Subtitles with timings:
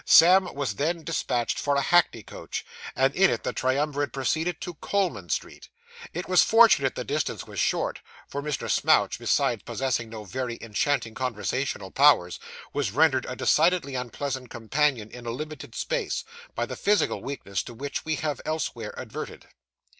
[0.03, 2.65] Sam was then despatched for a hackney coach,
[2.95, 5.69] and in it the triumvirate proceeded to Coleman Street.
[6.11, 8.67] It was fortunate the distance was short; for Mr.
[8.67, 12.39] Smouch, besides possessing no very enchanting conversational powers,
[12.73, 16.23] was rendered a decidedly unpleasant companion in a limited space,
[16.55, 19.49] by the physical weakness to which we have elsewhere adverted.